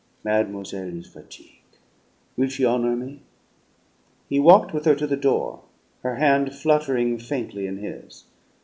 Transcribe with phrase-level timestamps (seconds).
[0.23, 1.61] "Mademoiselle is fatigue'.
[2.35, 3.19] Will she honor me?"
[4.29, 5.61] He walked with her to the door.
[6.01, 8.23] Her hand fluttering faintly in his.